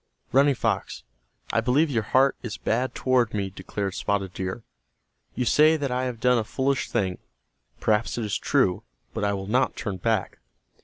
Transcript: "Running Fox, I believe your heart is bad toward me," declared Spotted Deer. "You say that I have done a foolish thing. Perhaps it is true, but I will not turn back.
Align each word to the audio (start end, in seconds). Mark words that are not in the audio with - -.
"Running 0.31 0.55
Fox, 0.55 1.03
I 1.53 1.61
believe 1.61 1.91
your 1.91 2.01
heart 2.01 2.35
is 2.41 2.57
bad 2.57 2.95
toward 2.95 3.35
me," 3.35 3.51
declared 3.51 3.93
Spotted 3.93 4.33
Deer. 4.33 4.63
"You 5.35 5.45
say 5.45 5.77
that 5.77 5.91
I 5.91 6.05
have 6.05 6.19
done 6.19 6.39
a 6.39 6.43
foolish 6.43 6.89
thing. 6.89 7.19
Perhaps 7.79 8.17
it 8.17 8.25
is 8.25 8.35
true, 8.39 8.81
but 9.13 9.23
I 9.23 9.33
will 9.33 9.45
not 9.45 9.75
turn 9.75 9.97
back. 9.97 10.39